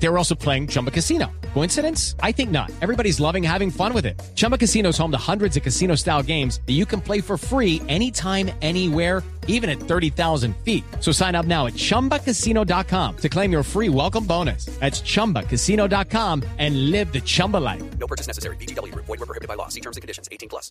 [0.00, 1.26] They were also playing Chumba Casino.
[1.54, 2.14] Coincidence?
[2.22, 2.70] I think not.
[2.82, 4.20] Everybody's loving having fun with it.
[4.36, 7.36] Chumba Casino is home to hundreds of casino style games that you can play for
[7.36, 10.84] free anytime, anywhere, even at 30,000 feet.
[11.00, 14.66] So sign up now at chumbacasino.com to claim your free welcome bonus.
[14.78, 17.82] That's chumbacasino.com and live the Chumba life.
[17.98, 18.56] No purchase necessary.
[18.56, 18.94] BGW.
[18.94, 19.68] Void were prohibited by law.
[19.68, 20.28] See terms and conditions.
[20.30, 20.70] 18 plus.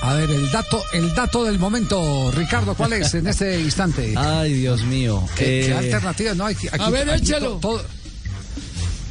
[0.00, 4.14] A ver, el dato, el dato del momento, Ricardo, ¿cuál es en este instante?
[4.16, 5.20] Ay, Dios mío.
[5.36, 6.34] ¿Qué, qué Eh, alternativa?
[6.34, 7.54] No, aquí, aquí- A ver, aquí échalo.
[7.54, 7.82] to- Todo,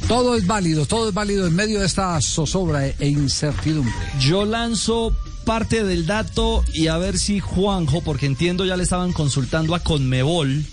[0.08, 3.92] todo es válido, todo es válido en medio de esta zozobra e incertidumbre.
[4.20, 9.12] yo lanzo parte del dato y a ver si Juanjo, porque entiendo ya le estaban
[9.12, 10.64] consultando a Conmebol,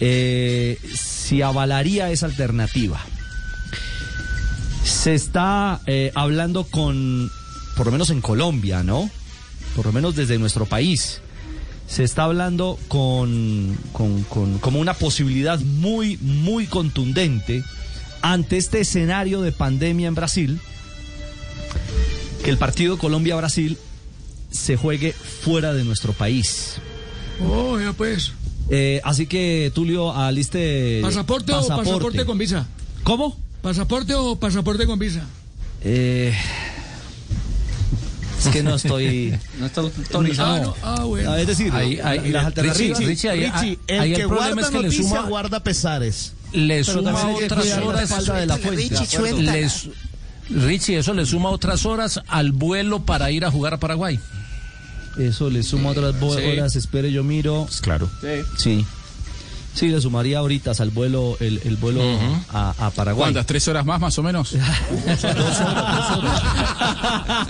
[0.00, 3.00] eh, si avalaría esa alternativa.
[4.84, 7.30] Se está eh, hablando con,
[7.76, 9.10] por lo menos en Colombia, ¿no?
[9.76, 11.20] Por lo menos desde nuestro país.
[11.86, 17.62] Se está hablando con, con, con- como una posibilidad muy, muy contundente
[18.22, 20.60] ante este escenario de pandemia en Brasil,
[22.44, 23.78] que el partido Colombia-Brasil
[24.50, 26.74] se juegue fuera de nuestro país.
[27.40, 28.32] Oh, ya pues.
[28.70, 31.00] Eh, así que, Tulio, aliste...
[31.02, 32.66] ¿Pasaporte, o pasaporte con visa?
[33.02, 33.36] ¿Cómo?
[33.60, 35.24] ¿Pasaporte o pasaporte con visa?
[35.84, 36.32] Eh,
[38.38, 39.36] es que no estoy...
[39.58, 39.84] No está Ah,
[40.14, 40.62] autorizado.
[40.62, 40.76] no.
[40.82, 41.32] Ah, bueno.
[41.32, 42.98] Ah, es decir, Ahí- ahí- las alternativas...
[42.98, 46.32] Richie, Richie, el ahí que el problema guarda es que le noticia suma, guarda pesares.
[46.52, 48.26] Le Pero suma otras horas.
[48.26, 48.56] de la.
[49.52, 49.70] Le
[50.50, 54.18] Richie, eso le suma otras horas al vuelo para ir a jugar a Paraguay.
[55.18, 56.44] Eso le suma otras Sí.
[56.46, 57.66] horas, espere, yo miro.
[57.80, 58.08] Claro.
[58.20, 58.42] Sí.
[58.58, 58.86] Sí,
[59.80, 62.00] le sumaría horitas al vuelo, el, el vuelo
[62.52, 63.24] a, a Paraguay.
[63.24, 63.46] ¿Cuántas?
[63.46, 64.52] ¿Tres horas más, más o menos?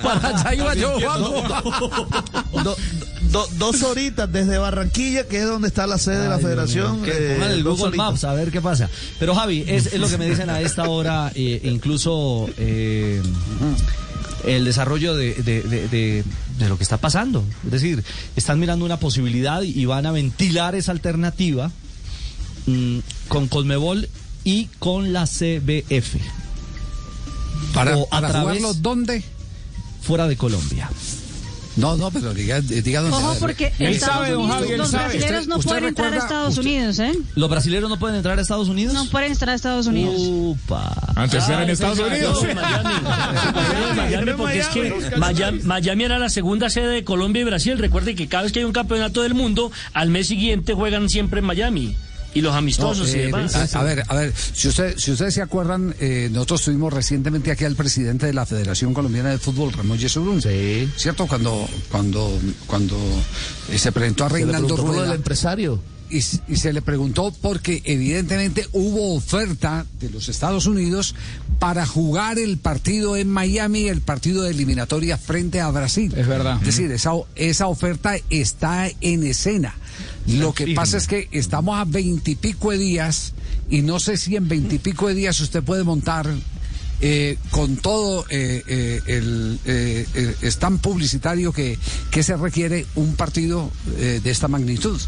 [0.02, 2.06] Para allá iba yo, Juanjo.
[2.62, 2.76] Do-
[3.30, 7.02] do- dos horitas desde Barranquilla, que es donde está la sede de la federación.
[7.02, 8.06] que eh, el dos Google horitas.
[8.06, 8.88] Maps a ver qué pasa.
[9.18, 13.22] Pero Javi, es, es lo que me dicen a esta hora, eh, incluso eh,
[14.44, 16.24] el desarrollo de, de- de- de-
[16.58, 17.44] de lo que está pasando.
[17.64, 18.05] Es decir,
[18.36, 21.70] están mirando una posibilidad y van a ventilar esa alternativa
[22.72, 24.08] mm, con Colmebol
[24.44, 26.16] y con la CBF.
[27.74, 29.22] ¿Para, O a para través- jugarlo dónde?
[30.02, 30.90] Fuera de Colombia.
[31.74, 33.16] No, no, pero diga, diga dónde.
[33.16, 35.05] Ojo porque Él Estados sabe, don Unidos, Javi, él los sabe.
[35.05, 37.12] brasileños Usted- no usted pueden entrar a Estados usted- Unidos, ¿eh?
[37.34, 38.92] ¿Los brasileños no pueden entrar a Estados Unidos?
[38.92, 40.14] No pueden entrar a Estados Unidos.
[40.18, 40.94] Upa.
[41.16, 42.44] Antes era en Estados Unidos.
[43.96, 47.78] Miami, porque es que Miami, Miami era la segunda sede de Colombia y Brasil.
[47.78, 51.40] Recuerde que cada vez que hay un campeonato del mundo, al mes siguiente juegan siempre
[51.40, 51.96] en Miami.
[52.34, 53.54] Y los No, amistosos y demás.
[53.54, 57.50] a, a ver, a ver, si, usted, si ustedes se acuerdan, eh, nosotros tuvimos recientemente
[57.50, 60.40] aquí al presidente de la Federación Colombiana de Fútbol, Ramón Yesurún.
[60.40, 60.90] Sí.
[60.96, 61.26] ¿Cierto?
[61.26, 62.96] Cuando, cuando, cuando
[63.70, 65.14] eh, se presentó a Reinaldo Rueda.
[65.14, 65.80] empresario.
[66.10, 71.14] y, y se le preguntó porque evidentemente hubo oferta de los Estados Unidos
[71.58, 76.12] para jugar el partido en Miami, el partido de eliminatoria frente a Brasil.
[76.16, 76.56] Es verdad.
[76.60, 79.74] Es decir, esa, esa oferta está en escena.
[80.27, 83.34] Lo que pasa es que estamos a veintipico de días
[83.68, 86.28] y no sé si en veintipico de días usted puede montar
[87.02, 91.79] eh, con todo eh, eh, el eh, eh, stand publicitario que,
[92.11, 95.01] que se requiere un partido eh, de esta magnitud.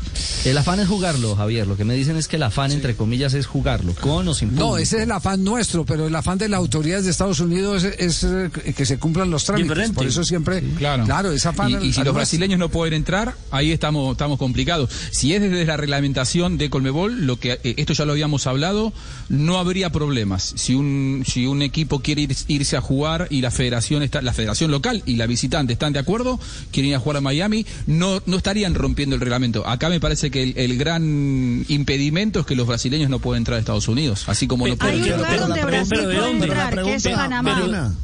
[0.45, 1.67] El afán es jugarlo, Javier.
[1.67, 4.49] Lo que me dicen es que el afán, entre comillas, es jugarlo, con o sin
[4.49, 4.79] No, público.
[4.79, 8.25] ese es el afán nuestro, pero el afán de las autoridades de Estados Unidos es,
[8.25, 9.69] es, que se cumplan los trámites.
[9.71, 9.95] Diferente.
[9.95, 11.05] Por eso siempre, Claro.
[11.05, 14.91] claro, es afán Y, y si los brasileños no pueden entrar, ahí estamos, estamos complicados.
[15.13, 18.93] Si es desde la reglamentación de Colmebol, lo que eh, esto ya lo habíamos hablado,
[19.29, 20.55] no habría problemas.
[20.57, 24.33] Si un, si un equipo quiere ir- irse a jugar y la federación está, la
[24.33, 26.41] federación local y la visitante están de acuerdo,
[26.73, 29.67] quieren ir a jugar a Miami, no, no estarían rompiendo el reglamento.
[29.67, 33.57] Acá me parece que el, el gran impedimento es que los brasileños no pueden entrar
[33.57, 35.33] a Estados Unidos, así como no Pero- Hay pueden entrar.
[35.33, 36.45] lugar donde pero- Brasil pero ¿de puede dónde?
[36.47, 37.55] entrar, Pero la que es pregunta, Panamá.
[37.55, 37.95] Marina,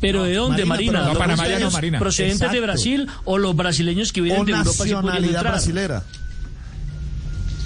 [0.00, 0.92] Pero ¿de dónde, Marina, Marina?
[0.92, 1.98] pero- ¿Los No, Panamá ya no, brasileños Marina.
[1.98, 2.60] procedentes de.
[2.60, 5.52] Brasil o los brasileños que vienen o de Europa nacionalidad entrar?
[5.52, 6.04] brasilera.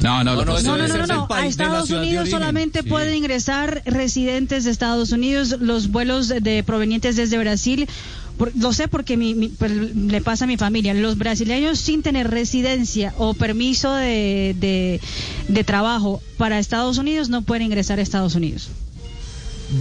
[0.05, 1.27] No, no, No, no, No, no, no.
[1.31, 2.89] A Estados Unidos solamente Sí.
[2.89, 7.89] pueden ingresar residentes de Estados Unidos, los vuelos de provenientes desde Brasil.
[8.37, 10.93] por- lo sé porque mi- mi- pues, le pasa a mi familia.
[10.93, 15.01] Los brasileños sin tener residencia o permiso de, de,
[15.47, 18.71] de trabajo para Estados Unidos no pueden ingresar a Estados Unidos.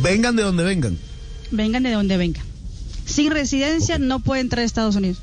[0.03, 0.99] Vengan de donde vengan.
[1.49, 2.43] Vengan de donde vengan.
[3.05, 5.17] Sin residencia no pueden entrar a Estados Unidos.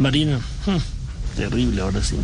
[0.00, 2.16] Marina, hmm, terrible ahora sí.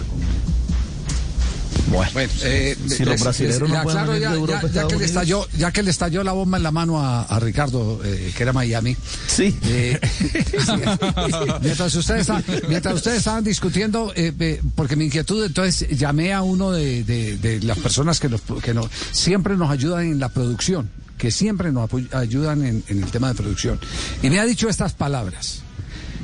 [1.88, 2.11] Bueno,
[2.43, 6.32] eh, si los brasileños no ya, ya- que le estalló, ya que le estalló la
[6.32, 8.97] bomba en la mano a, a Ricardo, eh, que era Miami.
[9.29, 9.56] Sí.
[9.65, 10.00] Eh,
[11.62, 16.43] mientras, ustedes estaban, mientras ustedes estaban discutiendo, eh, eh, porque mi inquietud, entonces llamé a
[16.43, 20.29] uno de, de- de las personas que, nos, que nos, siempre nos ayudan en la
[20.29, 23.79] producción, que siempre nos ayudan en, en el tema de producción.
[24.23, 25.61] Y me ha dicho estas palabras.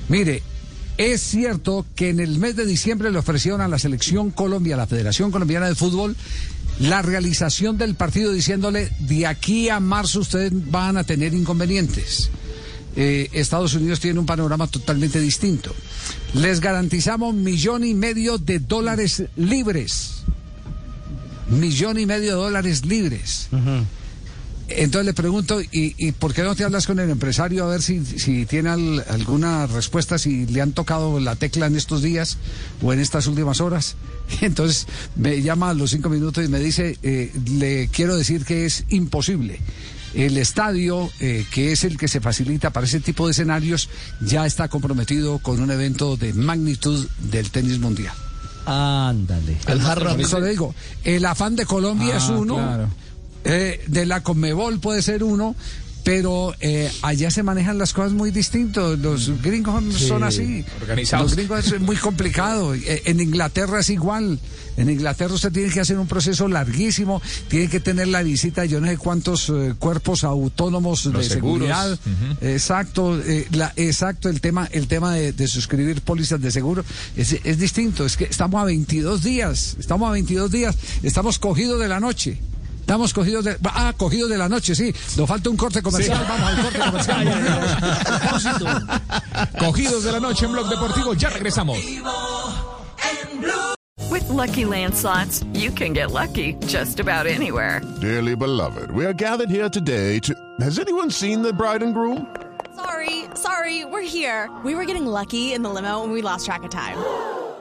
[0.08, 0.42] Mire,
[1.00, 4.78] es cierto que en el mes de diciembre le ofrecieron a la selección Colombia, a
[4.78, 6.14] la Federación Colombiana de Fútbol,
[6.78, 12.30] la realización del partido diciéndole, de aquí a marzo ustedes van a tener inconvenientes.
[12.96, 15.74] Eh, Estados Unidos tiene un panorama totalmente distinto.
[16.34, 20.24] Les garantizamos millón y medio de dólares libres.
[21.48, 23.48] Millón y medio de dólares libres.
[24.70, 27.82] Entonces le pregunto, ¿y, y por qué no te hablas con el empresario a ver
[27.82, 32.38] si, si tiene al- alguna respuesta, si le han tocado la tecla en estos días
[32.80, 33.96] o en estas últimas horas?
[34.40, 34.86] Entonces
[35.16, 38.84] me llama a los cinco minutos y me dice, eh, le quiero decir que es
[38.90, 39.58] imposible.
[40.14, 43.88] El estadio, eh, que es el que se facilita para ese tipo de escenarios,
[44.20, 48.14] ya está comprometido con un evento de magnitud del tenis mundial.
[48.66, 49.56] Ándale.
[50.10, 50.74] Por eso le digo,
[51.04, 52.88] el afán de Colombia Ah, es uno, claro.
[53.44, 55.54] Eh, de la Conmebol puede ser uno,
[56.02, 58.98] pero eh, allá se manejan las cosas muy distintos.
[58.98, 60.64] Los gringos son así.
[60.80, 61.26] Organizados.
[61.26, 62.74] Los gringos es muy complicado.
[62.74, 64.38] Eh, En Inglaterra es igual.
[64.76, 68.68] En Inglaterra usted tiene que hacer un proceso larguísimo, tiene que tener la visita de
[68.68, 71.68] yo no sé cuántos eh, cuerpos autónomos Los de seguros.
[71.68, 71.98] seguridad.
[72.40, 76.82] Exacto, eh, la- exacto el tema, el tema de, de suscribir pólizas de seguro
[77.16, 78.06] es, es distinto.
[78.06, 82.38] Es que estamos a 22 días, estamos a 22 días, estamos cogidos de la noche.
[82.90, 84.92] Estamos cogidos de, ah, cogidos de la noche, sí.
[85.16, 86.26] Nos falta un corte comercial.
[86.28, 87.24] Vamos al corte comercial.
[89.60, 91.78] Cogidos de la noche en Blog Deportivo, ya regresamos.
[94.10, 97.80] With Lucky Land slots, you can get lucky just about anywhere.
[98.00, 100.34] Dearly beloved, we are gathered here today to.
[100.58, 102.26] Has anyone seen the bride and groom?
[102.74, 104.50] Sorry, sorry, we're here.
[104.64, 106.98] We were getting lucky in the limo and we lost track of time.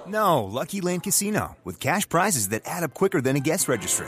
[0.07, 4.07] No, Lucky Land Casino, with cash prizes that add up quicker than a guest registry.